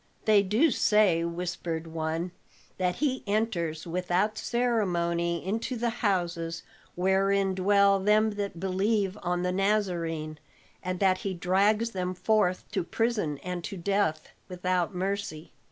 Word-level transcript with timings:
"They 0.25 0.41
do 0.41 0.71
say," 0.71 1.23
whispered 1.23 1.85
one, 1.85 2.31
"that 2.79 2.95
he 2.95 3.23
enters 3.27 3.85
without 3.85 4.35
ceremony 4.35 5.45
into 5.45 5.75
the 5.75 5.91
houses 5.91 6.63
wherein 6.95 7.53
dwell 7.53 7.99
them 7.99 8.31
that 8.31 8.59
believe 8.59 9.15
on 9.21 9.43
the 9.43 9.51
Nazarene, 9.51 10.39
and 10.81 10.99
that 11.01 11.19
he 11.19 11.35
drags 11.35 11.91
them 11.91 12.15
forth 12.15 12.63
to 12.71 12.83
prison 12.83 13.37
and 13.43 13.63
to 13.65 13.77
death 13.77 14.29
without 14.49 14.95
mercy." 14.95 15.51